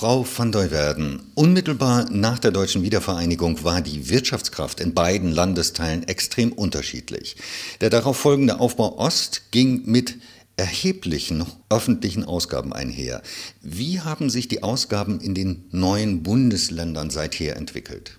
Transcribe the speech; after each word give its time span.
Frau 0.00 0.24
van 0.24 0.50
Duyverden, 0.50 1.20
unmittelbar 1.34 2.08
nach 2.10 2.38
der 2.38 2.52
deutschen 2.52 2.82
Wiedervereinigung 2.82 3.64
war 3.64 3.82
die 3.82 4.08
Wirtschaftskraft 4.08 4.80
in 4.80 4.94
beiden 4.94 5.30
Landesteilen 5.30 6.08
extrem 6.08 6.52
unterschiedlich. 6.52 7.36
Der 7.82 7.90
darauf 7.90 8.16
folgende 8.16 8.60
Aufbau 8.60 8.96
Ost 8.96 9.50
ging 9.50 9.82
mit 9.84 10.16
erheblichen 10.56 11.44
öffentlichen 11.68 12.24
Ausgaben 12.24 12.72
einher. 12.72 13.20
Wie 13.60 14.00
haben 14.00 14.30
sich 14.30 14.48
die 14.48 14.62
Ausgaben 14.62 15.20
in 15.20 15.34
den 15.34 15.66
neuen 15.70 16.22
Bundesländern 16.22 17.10
seither 17.10 17.58
entwickelt? 17.58 18.16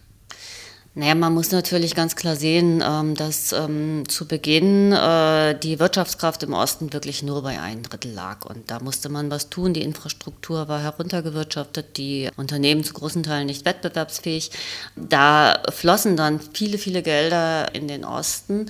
Naja, 0.94 1.16
man 1.16 1.34
muss 1.34 1.52
natürlich 1.52 1.96
ganz 1.96 2.18
klar 2.18 2.36
sehen, 2.36 2.84
ähm, 2.86 3.16
dass 3.16 3.54
ähm, 3.54 4.04
zu 4.10 4.28
Beginn 4.28 4.92
äh, 4.92 5.58
die 5.58 5.80
Wirtschaftskraft 5.80 6.44
im 6.44 6.52
Osten 6.52 6.92
wirklich 6.92 7.24
nur 7.24 7.44
bei 7.44 7.62
ein 7.62 7.82
Drittel 7.82 8.12
lag. 8.12 8.44
Und 8.44 8.70
da 8.70 8.82
musste 8.82 9.08
man 9.08 9.32
was 9.32 9.50
tun. 9.50 9.74
Die 9.74 9.84
Infrastruktur 9.84 10.68
war 10.68 10.82
heruntergewirtschaftet, 10.82 11.96
die 11.96 12.30
Unternehmen 12.36 12.84
zu 12.84 12.92
großen 12.94 13.24
Teilen 13.24 13.46
nicht 13.46 13.64
wettbewerbsfähig. 13.64 14.52
Da 14.98 15.64
flossen 15.70 16.18
dann 16.18 16.42
viele, 16.54 16.78
viele 16.78 17.02
Gelder 17.04 17.74
in 17.74 17.88
den 17.88 18.04
Osten. 18.04 18.66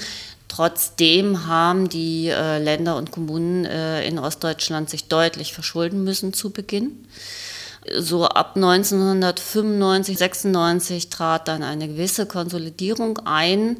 Trotzdem 0.48 1.48
haben 1.48 1.90
die 1.90 2.28
äh, 2.28 2.60
Länder 2.60 2.98
und 2.98 3.10
Kommunen 3.10 3.66
äh, 3.66 4.06
in 4.06 4.20
Ostdeutschland 4.20 4.92
sich 4.92 5.08
deutlich 5.08 5.54
verschulden 5.54 6.04
müssen 6.04 6.34
zu 6.34 6.52
Beginn. 6.52 7.08
So 7.98 8.26
ab 8.26 8.56
1995, 8.56 10.18
96 10.18 11.10
trat 11.10 11.48
dann 11.48 11.64
eine 11.64 11.88
gewisse 11.88 12.26
Konsolidierung 12.26 13.20
ein, 13.26 13.78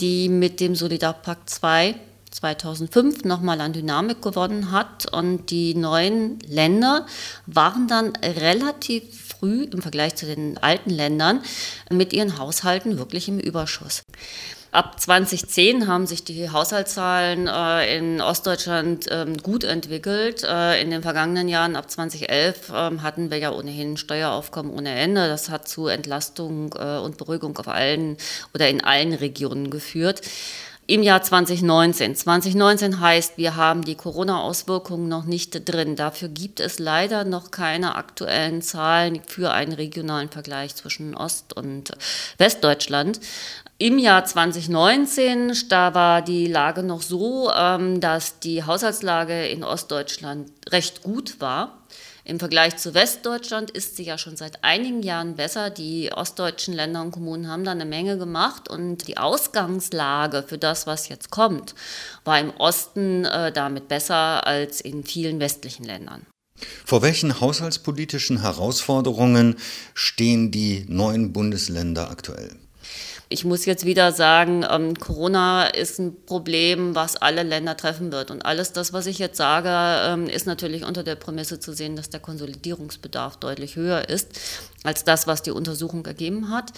die 0.00 0.28
mit 0.28 0.60
dem 0.60 0.74
Solidarpakt 0.74 1.50
2 1.50 1.94
2005 2.34 3.24
nochmal 3.24 3.60
an 3.60 3.72
Dynamik 3.72 4.20
gewonnen 4.20 4.72
hat. 4.72 5.12
Und 5.12 5.50
die 5.50 5.74
neuen 5.74 6.38
Länder 6.40 7.06
waren 7.46 7.86
dann 7.86 8.12
relativ 8.16 9.04
früh 9.38 9.64
im 9.64 9.82
Vergleich 9.82 10.16
zu 10.16 10.26
den 10.26 10.58
alten 10.58 10.90
Ländern 10.90 11.40
mit 11.90 12.12
ihren 12.12 12.38
Haushalten 12.38 12.98
wirklich 12.98 13.28
im 13.28 13.38
Überschuss. 13.38 14.02
Ab 14.74 14.98
2010 14.98 15.86
haben 15.86 16.08
sich 16.08 16.24
die 16.24 16.50
Haushaltszahlen 16.50 17.46
äh, 17.46 17.96
in 17.96 18.20
Ostdeutschland 18.20 19.06
ähm, 19.08 19.36
gut 19.36 19.62
entwickelt. 19.62 20.42
Äh, 20.42 20.82
in 20.82 20.90
den 20.90 21.00
vergangenen 21.00 21.46
Jahren, 21.46 21.76
ab 21.76 21.88
2011, 21.88 22.72
ähm, 22.74 23.02
hatten 23.04 23.30
wir 23.30 23.38
ja 23.38 23.52
ohnehin 23.52 23.96
Steueraufkommen 23.96 24.72
ohne 24.72 24.90
Ende. 24.90 25.28
Das 25.28 25.48
hat 25.48 25.68
zu 25.68 25.86
Entlastung 25.86 26.74
äh, 26.76 26.98
und 26.98 27.18
Beruhigung 27.18 27.56
auf 27.56 27.68
allen 27.68 28.16
oder 28.52 28.68
in 28.68 28.82
allen 28.82 29.12
Regionen 29.12 29.70
geführt. 29.70 30.22
Im 30.86 31.02
Jahr 31.02 31.22
2019. 31.22 32.14
2019 32.14 33.00
heißt, 33.00 33.38
wir 33.38 33.56
haben 33.56 33.82
die 33.86 33.94
Corona-Auswirkungen 33.94 35.08
noch 35.08 35.24
nicht 35.24 35.66
drin. 35.66 35.96
Dafür 35.96 36.28
gibt 36.28 36.60
es 36.60 36.78
leider 36.78 37.24
noch 37.24 37.50
keine 37.50 37.94
aktuellen 37.94 38.60
Zahlen 38.60 39.22
für 39.26 39.52
einen 39.52 39.72
regionalen 39.72 40.28
Vergleich 40.28 40.74
zwischen 40.74 41.16
Ost- 41.16 41.56
und 41.56 41.92
Westdeutschland. 42.36 43.18
Im 43.78 43.98
Jahr 43.98 44.26
2019, 44.26 45.54
da 45.70 45.94
war 45.94 46.20
die 46.20 46.48
Lage 46.48 46.82
noch 46.82 47.00
so, 47.00 47.50
ähm, 47.56 48.00
dass 48.00 48.40
die 48.40 48.62
Haushaltslage 48.62 49.46
in 49.46 49.64
Ostdeutschland 49.64 50.50
recht 50.68 51.02
gut 51.02 51.40
war. 51.40 51.78
Im 52.26 52.38
Vergleich 52.38 52.78
zu 52.78 52.94
Westdeutschland 52.94 53.70
ist 53.70 53.96
sie 53.96 54.04
ja 54.04 54.16
schon 54.16 54.36
seit 54.36 54.64
einigen 54.64 55.02
Jahren 55.02 55.36
besser. 55.36 55.68
Die 55.68 56.10
ostdeutschen 56.10 56.72
Länder 56.72 57.02
und 57.02 57.10
Kommunen 57.10 57.48
haben 57.48 57.64
da 57.64 57.72
eine 57.72 57.84
Menge 57.84 58.16
gemacht 58.16 58.70
und 58.70 59.06
die 59.06 59.18
Ausgangslage 59.18 60.42
für 60.46 60.56
das, 60.56 60.86
was 60.86 61.10
jetzt 61.10 61.30
kommt, 61.30 61.74
war 62.24 62.40
im 62.40 62.50
Osten 62.56 63.26
äh, 63.26 63.52
damit 63.52 63.88
besser 63.88 64.46
als 64.46 64.80
in 64.80 65.04
vielen 65.04 65.38
westlichen 65.38 65.84
Ländern. 65.84 66.24
Vor 66.86 67.02
welchen 67.02 67.40
haushaltspolitischen 67.40 68.40
Herausforderungen 68.40 69.56
stehen 69.92 70.50
die 70.50 70.86
neuen 70.88 71.32
Bundesländer 71.34 72.10
aktuell? 72.10 72.56
Ich 73.34 73.44
muss 73.44 73.64
jetzt 73.64 73.84
wieder 73.84 74.12
sagen, 74.12 74.64
ähm, 74.70 74.94
Corona 74.94 75.66
ist 75.66 75.98
ein 75.98 76.24
Problem, 76.24 76.94
was 76.94 77.16
alle 77.16 77.42
Länder 77.42 77.76
treffen 77.76 78.12
wird. 78.12 78.30
Und 78.30 78.46
alles 78.46 78.70
das, 78.70 78.92
was 78.92 79.06
ich 79.06 79.18
jetzt 79.18 79.36
sage, 79.36 79.70
ähm, 79.70 80.28
ist 80.28 80.46
natürlich 80.46 80.84
unter 80.84 81.02
der 81.02 81.16
Prämisse 81.16 81.58
zu 81.58 81.72
sehen, 81.72 81.96
dass 81.96 82.10
der 82.10 82.20
Konsolidierungsbedarf 82.20 83.38
deutlich 83.38 83.74
höher 83.74 84.08
ist 84.08 84.38
als 84.84 85.02
das, 85.02 85.26
was 85.26 85.42
die 85.42 85.50
Untersuchung 85.50 86.06
ergeben 86.06 86.50
hat. 86.50 86.72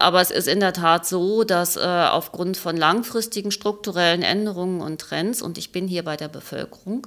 Aber 0.00 0.20
es 0.20 0.32
ist 0.32 0.48
in 0.48 0.58
der 0.58 0.72
Tat 0.72 1.06
so, 1.06 1.44
dass 1.44 1.76
äh, 1.76 1.80
aufgrund 1.80 2.56
von 2.56 2.76
langfristigen 2.76 3.52
strukturellen 3.52 4.22
Änderungen 4.22 4.80
und 4.80 5.00
Trends, 5.00 5.42
und 5.42 5.58
ich 5.58 5.70
bin 5.70 5.86
hier 5.86 6.02
bei 6.02 6.16
der 6.16 6.26
Bevölkerung, 6.26 7.06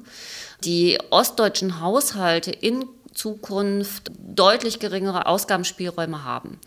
die 0.64 0.98
ostdeutschen 1.10 1.82
Haushalte 1.82 2.52
in 2.52 2.86
Zukunft 3.18 4.12
deutlich 4.20 4.80
geringere 4.80 5.26
Ausgabenspielräume 5.26 6.24
haben. 6.24 6.60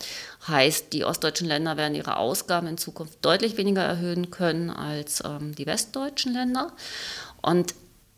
Heißt, 0.46 0.92
die 0.92 1.04
ostdeutschen 1.04 1.46
Länder 1.46 1.76
werden 1.76 1.94
ihre 1.94 2.16
Ausgaben 2.16 2.66
in 2.66 2.76
Zukunft 2.76 3.24
deutlich 3.24 3.56
weniger 3.56 3.82
erhöhen 3.82 4.30
können 4.30 4.68
als 4.68 5.22
ähm, 5.24 5.54
die 5.54 5.66
westdeutschen 5.66 6.32
Länder. 6.32 6.72
Und 7.40 7.74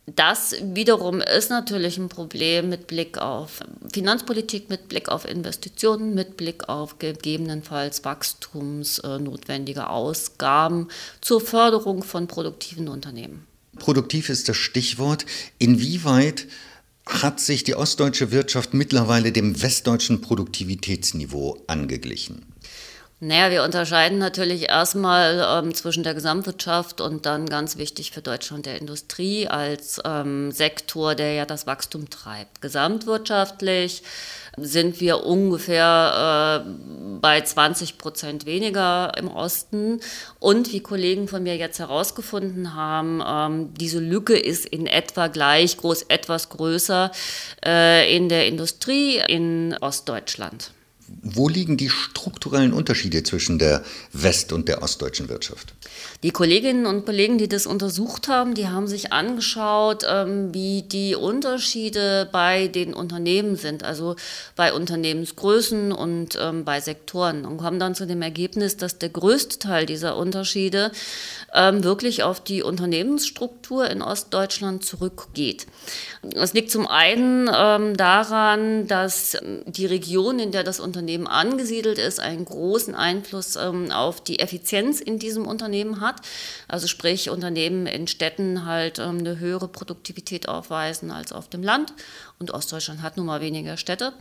das 0.06 0.56
wiederum 0.60 1.21
ist 1.21 1.50
natürlich 1.50 1.97
ein 1.98 2.09
Problem 2.09 2.69
mit 2.69 2.88
Blick 2.88 3.19
auf 3.19 3.60
Finanzpolitik, 3.92 4.69
mit 4.69 4.88
Blick 4.88 5.09
auf 5.09 5.28
Investitionen, 5.28 6.15
mit 6.15 6.37
Blick 6.37 6.69
auf 6.69 6.98
gegebenenfalls 6.98 8.04
wachstumsnotwendige 8.04 9.88
Ausgaben 9.88 10.88
zur 11.21 11.41
Förderung 11.41 12.03
von 12.03 12.26
produktiven 12.26 12.88
Unternehmen. 12.88 13.47
Produktiv 13.78 14.28
ist 14.28 14.48
das 14.48 14.56
Stichwort. 14.56 15.25
Inwieweit 15.59 16.48
hat 17.06 17.40
sich 17.40 17.64
die 17.64 17.74
ostdeutsche 17.74 18.30
Wirtschaft 18.30 18.74
mittlerweile 18.74 19.32
dem 19.32 19.62
westdeutschen 19.62 20.20
Produktivitätsniveau 20.20 21.58
angeglichen? 21.66 22.46
Naja, 23.24 23.52
wir 23.52 23.62
unterscheiden 23.62 24.18
natürlich 24.18 24.68
erstmal 24.68 25.46
ähm, 25.48 25.72
zwischen 25.76 26.02
der 26.02 26.12
Gesamtwirtschaft 26.12 27.00
und 27.00 27.24
dann 27.24 27.48
ganz 27.48 27.76
wichtig 27.76 28.10
für 28.10 28.20
Deutschland 28.20 28.66
der 28.66 28.80
Industrie 28.80 29.46
als 29.46 30.00
ähm, 30.04 30.50
Sektor, 30.50 31.14
der 31.14 31.34
ja 31.34 31.46
das 31.46 31.64
Wachstum 31.68 32.10
treibt. 32.10 32.60
Gesamtwirtschaftlich 32.60 34.02
sind 34.56 35.00
wir 35.00 35.24
ungefähr 35.24 36.64
äh, 36.66 36.91
bei 37.22 37.41
20 37.41 37.97
Prozent 37.97 38.44
weniger 38.44 39.12
im 39.16 39.28
Osten. 39.28 40.00
Und 40.41 40.72
wie 40.72 40.81
Kollegen 40.81 41.28
von 41.28 41.43
mir 41.43 41.56
jetzt 41.56 41.78
herausgefunden 41.78 42.75
haben, 42.75 43.22
ähm, 43.27 43.75
diese 43.75 44.00
Lücke 44.00 44.37
ist 44.37 44.66
in 44.66 44.87
etwa 44.87 45.28
gleich 45.28 45.78
groß, 45.78 46.03
etwas 46.09 46.50
größer 46.50 47.10
äh, 47.65 48.15
in 48.15 48.28
der 48.28 48.47
Industrie 48.47 49.22
in 49.27 49.75
Ostdeutschland. 49.81 50.72
Wo 51.20 51.48
liegen 51.48 51.76
die 51.76 51.90
strukturellen 51.90 52.72
Unterschiede 52.72 53.22
zwischen 53.22 53.58
der 53.58 53.82
west- 54.12 54.52
und 54.52 54.68
der 54.68 54.82
ostdeutschen 54.82 55.28
Wirtschaft? 55.28 55.74
Die 56.22 56.30
Kolleginnen 56.30 56.86
und 56.86 57.04
Kollegen, 57.04 57.38
die 57.38 57.48
das 57.48 57.66
untersucht 57.66 58.28
haben, 58.28 58.54
die 58.54 58.68
haben 58.68 58.86
sich 58.86 59.12
angeschaut, 59.12 60.04
ähm, 60.08 60.54
wie 60.54 60.82
die 60.82 61.14
Unterschiede 61.14 62.28
bei 62.30 62.68
den 62.68 62.94
Unternehmen 62.94 63.56
sind, 63.56 63.84
also 63.84 64.16
bei 64.56 64.72
Unternehmensgrößen 64.72 65.92
und 65.92 66.38
ähm, 66.40 66.64
bei 66.64 66.80
Sektoren 66.80 67.44
und 67.44 67.58
kommen 67.58 67.78
dann 67.78 67.94
zu 67.94 68.06
dem 68.06 68.22
Ergebnis, 68.22 68.76
dass 68.76 68.98
der 68.98 69.10
größte 69.10 69.58
Teil 69.58 69.86
dieser 69.86 70.16
Unterschiede 70.16 70.92
ähm, 71.54 71.84
wirklich 71.84 72.22
auf 72.22 72.42
die 72.42 72.62
Unternehmensstruktur 72.62 73.90
in 73.90 74.00
Ostdeutschland 74.00 74.84
zurückgeht. 74.84 75.66
Es 76.34 76.54
liegt 76.54 76.70
zum 76.70 76.86
einen 76.86 77.46
daran, 77.96 78.86
dass 78.86 79.36
die 79.66 79.86
Region, 79.86 80.38
in 80.38 80.52
der 80.52 80.62
das 80.62 80.78
Unternehmen 80.78 81.01
angesiedelt 81.26 81.98
ist, 81.98 82.20
einen 82.20 82.44
großen 82.44 82.94
Einfluss 82.94 83.56
auf 83.56 84.22
die 84.22 84.38
Effizienz 84.38 85.00
in 85.00 85.18
diesem 85.18 85.46
Unternehmen 85.46 86.00
hat. 86.00 86.16
Also 86.68 86.86
sprich, 86.86 87.30
Unternehmen 87.30 87.86
in 87.86 88.06
Städten 88.06 88.64
halt 88.66 88.98
ähm, 88.98 89.18
eine 89.18 89.38
höhere 89.38 89.68
Produktivität 89.68 90.48
aufweisen 90.48 91.10
als 91.10 91.32
auf 91.32 91.48
dem 91.48 91.62
Land. 91.62 91.92
Und 92.38 92.52
Ostdeutschland 92.52 93.02
hat 93.02 93.16
nun 93.16 93.26
mal 93.26 93.41
weniger 93.41 93.76
Städte. 93.76 94.12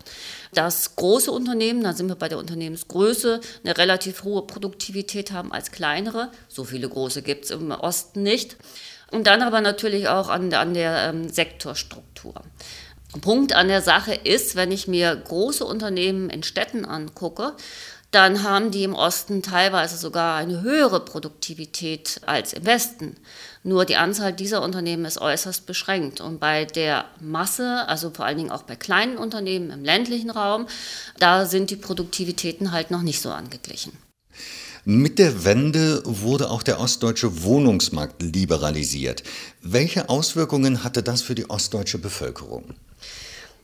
Dass 0.53 0.95
große 0.95 1.31
Unternehmen, 1.31 1.83
da 1.83 1.93
sind 1.93 2.07
wir 2.07 2.15
bei 2.15 2.29
der 2.29 2.37
Unternehmensgröße, 2.37 3.41
eine 3.63 3.77
relativ 3.77 4.23
hohe 4.23 4.43
Produktivität 4.43 5.31
haben 5.31 5.51
als 5.51 5.71
kleinere. 5.71 6.31
So 6.47 6.63
viele 6.63 6.87
große 6.87 7.21
gibt 7.21 7.45
es 7.45 7.51
im 7.51 7.71
Osten 7.71 8.23
nicht. 8.23 8.57
Und 9.11 9.27
dann 9.27 9.41
aber 9.41 9.61
natürlich 9.61 10.07
auch 10.07 10.29
an, 10.29 10.53
an 10.53 10.73
der 10.73 11.09
ähm, 11.09 11.29
Sektorstruktur. 11.29 12.35
Punkt 13.19 13.53
an 13.53 13.67
der 13.67 13.81
Sache 13.81 14.13
ist, 14.13 14.55
wenn 14.55 14.71
ich 14.71 14.87
mir 14.87 15.15
große 15.15 15.65
Unternehmen 15.65 16.29
in 16.29 16.43
Städten 16.43 16.85
angucke, 16.85 17.53
dann 18.11 18.43
haben 18.43 18.71
die 18.71 18.83
im 18.83 18.93
Osten 18.93 19.41
teilweise 19.41 19.97
sogar 19.97 20.35
eine 20.35 20.61
höhere 20.61 20.99
Produktivität 20.99 22.19
als 22.25 22.51
im 22.51 22.65
Westen. 22.65 23.15
Nur 23.63 23.85
die 23.85 23.95
Anzahl 23.95 24.33
dieser 24.33 24.61
Unternehmen 24.61 25.05
ist 25.05 25.19
äußerst 25.19 25.65
beschränkt. 25.65 26.19
Und 26.19 26.39
bei 26.39 26.65
der 26.65 27.05
Masse, 27.21 27.87
also 27.87 28.09
vor 28.09 28.25
allen 28.25 28.37
Dingen 28.37 28.51
auch 28.51 28.63
bei 28.63 28.75
kleinen 28.75 29.17
Unternehmen 29.17 29.71
im 29.71 29.85
ländlichen 29.85 30.29
Raum, 30.29 30.67
da 31.19 31.45
sind 31.45 31.69
die 31.69 31.77
Produktivitäten 31.77 32.73
halt 32.73 32.91
noch 32.91 33.01
nicht 33.01 33.21
so 33.21 33.31
angeglichen. 33.31 33.93
Mit 34.83 35.19
der 35.19 35.45
Wende 35.45 36.01
wurde 36.05 36.49
auch 36.49 36.63
der 36.63 36.79
ostdeutsche 36.79 37.43
Wohnungsmarkt 37.43 38.23
liberalisiert. 38.23 39.21
Welche 39.61 40.09
Auswirkungen 40.09 40.83
hatte 40.83 41.03
das 41.03 41.21
für 41.21 41.35
die 41.35 41.47
ostdeutsche 41.47 41.99
Bevölkerung? 41.99 42.73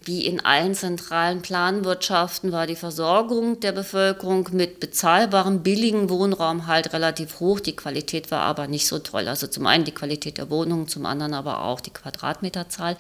Wie 0.08 0.26
in 0.26 0.44
allen 0.44 0.74
zentralen 0.74 1.42
Planwirtschaften 1.42 2.54
war 2.54 2.66
die 2.66 2.78
Versorgung 2.78 3.60
der 3.60 3.74
Bevölkerung 3.74 4.48
mit 4.54 4.80
bezahlbarem, 4.80 5.64
billigem 5.64 6.10
Wohnraum 6.10 6.66
halt 6.66 6.94
relativ 6.94 7.42
hoch. 7.42 7.60
Die 7.60 7.76
Qualität 7.76 8.32
war 8.32 8.42
aber 8.42 8.68
nicht 8.68 8.88
so 8.88 9.00
toll. 9.00 9.28
Also 9.28 9.48
zum 9.48 9.68
einen 9.68 9.84
die 9.84 9.92
Qualität 9.92 10.38
der 10.38 10.50
Wohnungen, 10.50 10.88
zum 10.88 11.06
anderen 11.06 11.34
aber 11.34 11.64
auch 11.64 11.82
die 11.82 11.92
Quadratmeterzahl. 11.92 12.96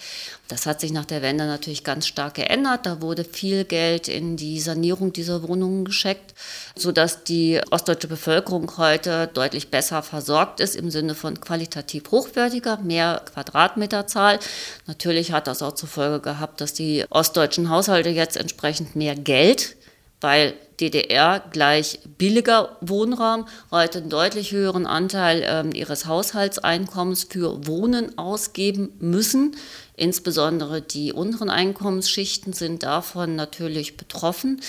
Das 0.49 0.65
hat 0.65 0.81
sich 0.81 0.91
nach 0.91 1.05
der 1.05 1.21
Wende 1.21 1.45
natürlich 1.45 1.85
ganz 1.85 2.07
stark 2.07 2.35
geändert. 2.35 2.85
Da 2.85 3.01
wurde 3.01 3.23
viel 3.23 3.63
Geld 3.63 4.09
in 4.09 4.35
die 4.35 4.59
Sanierung 4.59 5.13
dieser 5.13 5.47
Wohnungen 5.47 5.85
gescheckt, 5.85 6.33
sodass 6.75 7.23
die 7.23 7.61
ostdeutsche 7.71 8.09
Bevölkerung 8.09 8.69
heute 8.77 9.29
deutlich 9.33 9.69
besser 9.69 10.03
versorgt 10.03 10.59
ist 10.59 10.75
im 10.75 10.91
Sinne 10.91 11.15
von 11.15 11.39
qualitativ 11.39 12.11
hochwertiger, 12.11 12.77
mehr 12.79 13.21
Quadratmeterzahl. 13.33 14.39
Natürlich 14.87 15.31
hat 15.31 15.47
das 15.47 15.61
auch 15.61 15.73
zur 15.73 15.87
Folge 15.87 16.19
gehabt, 16.19 16.59
dass 16.59 16.73
die 16.73 16.96
ostdeutschen 17.09 17.69
Haushalte 17.69 18.09
jetzt 18.09 18.37
entsprechend 18.37 18.95
mehr 18.95 19.15
Geld, 19.15 19.75
weil 20.21 20.53
DDR 20.79 21.43
gleich 21.51 21.99
billiger 22.17 22.77
Wohnraum, 22.81 23.47
heute 23.71 23.99
einen 23.99 24.09
deutlich 24.09 24.51
höheren 24.51 24.85
Anteil 24.85 25.41
äh, 25.41 25.77
ihres 25.77 26.05
Haushaltseinkommens 26.05 27.25
für 27.29 27.65
Wohnen 27.65 28.17
ausgeben 28.17 28.93
müssen. 28.99 29.55
Insbesondere 29.95 30.81
die 30.81 31.13
unteren 31.13 31.49
Einkommensschichten 31.49 32.53
sind 32.53 32.83
davon 32.83 33.35
natürlich 33.35 33.97
betroffen. 33.97 34.61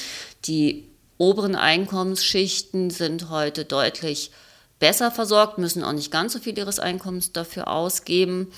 Die 0.46 0.88
oberen 1.18 1.56
Einkommensschichten 1.56 2.90
sind 2.90 3.28
heute 3.28 3.64
deutlich 3.64 4.30
besser 4.78 5.10
versorgt, 5.10 5.58
müssen 5.58 5.84
auch 5.84 5.92
nicht 5.92 6.10
ganz 6.10 6.32
so 6.32 6.38
viel 6.38 6.56
ihres 6.56 6.78
Einkommens 6.78 7.32
dafür 7.32 7.68
ausgeben. 7.68 8.52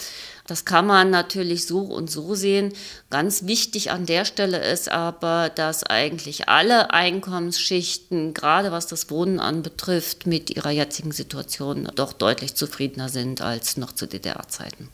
Das 0.46 0.64
kann 0.64 0.86
man 0.86 1.10
natürlich 1.10 1.66
so 1.66 1.80
und 1.80 2.10
so 2.10 2.34
sehen. 2.34 2.72
Ganz 3.08 3.46
wichtig 3.46 3.90
an 3.90 4.06
der 4.06 4.24
Stelle 4.24 4.58
ist 4.58 4.90
aber, 4.90 5.48
dass 5.48 5.84
eigentlich 5.84 6.48
alle 6.48 6.90
Einkommensschichten, 6.90 8.34
gerade 8.34 8.72
was 8.72 8.86
das 8.86 9.10
Wohnen 9.10 9.40
anbetrifft, 9.40 10.26
mit 10.26 10.50
ihrer 10.50 10.70
jetzigen 10.70 11.12
Situation 11.12 11.90
doch 11.94 12.12
deutlich 12.12 12.54
zufriedener 12.54 13.08
sind 13.08 13.40
als 13.42 13.76
noch 13.76 13.92
zu 13.92 14.06
DDR-Zeiten. 14.06 14.88